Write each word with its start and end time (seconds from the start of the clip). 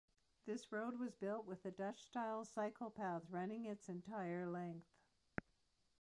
This 0.47 0.71
road 0.71 0.97
was 0.97 1.13
built 1.13 1.45
with 1.45 1.63
a 1.63 1.69
Dutch 1.69 2.01
style 2.01 2.43
cycle 2.43 2.89
path 2.89 3.21
running 3.29 3.65
its 3.65 3.87
entire 3.87 4.47
length. 4.49 4.87